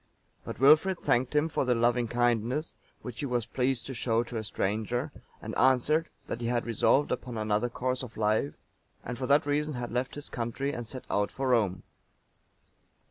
But 0.43 0.59
Wilfrid 0.59 0.97
thanked 0.97 1.35
him 1.35 1.47
for 1.47 1.63
the 1.63 1.75
loving 1.75 2.07
kindness 2.07 2.73
which 3.03 3.19
he 3.19 3.27
was 3.27 3.45
pleased 3.45 3.85
to 3.85 3.93
show 3.93 4.23
to 4.23 4.37
a 4.37 4.43
stranger, 4.43 5.11
and 5.43 5.55
answered, 5.55 6.07
that 6.25 6.41
he 6.41 6.47
had 6.47 6.65
resolved 6.65 7.11
upon 7.11 7.37
another 7.37 7.69
course 7.69 8.01
of 8.01 8.17
life, 8.17 8.55
and 9.05 9.15
for 9.15 9.27
that 9.27 9.45
reason 9.45 9.75
had 9.75 9.91
left 9.91 10.15
his 10.15 10.27
country 10.29 10.73
and 10.73 10.87
set 10.87 11.03
out 11.11 11.29
for 11.29 11.49
Rome. 11.49 11.83